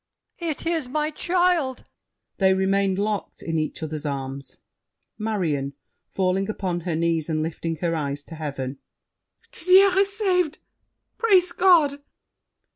[0.39, 1.85] It is my child!
[2.39, 4.57] [They remain locked in each other's arms.
[5.19, 5.73] MARION
[6.09, 8.79] (falling upon her knees and lifting her eyes to heaven).
[9.51, 10.57] Didier is saved!
[11.19, 12.01] Praise God!